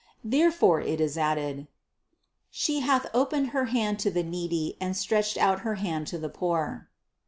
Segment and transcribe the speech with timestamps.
[0.23, 1.67] Therefore it is added:
[2.49, 2.49] 790.
[2.49, 6.27] "She hath opened her hand to the needy and stretched out her hand to the
[6.27, 6.89] poor."